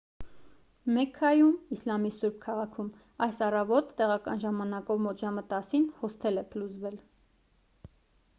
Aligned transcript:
մեքքայում 0.93 1.75
իսլամի 1.75 2.11
սուրբ 2.15 2.39
քաղաքում 2.45 2.89
այս 3.27 3.43
առավոտ 3.49 3.93
տեղական 4.01 4.43
ժամանակով 4.47 5.05
մոտ 5.05 5.23
ժամը 5.27 5.45
10-ին 5.53 5.87
հոսթել 6.01 6.45
է 6.45 6.47
փլուզվել 6.57 6.99